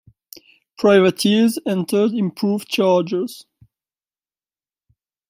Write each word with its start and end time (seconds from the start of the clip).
Privateers 0.79 1.59
entered 1.63 2.11
improved 2.13 2.67
Chargers. 2.67 3.45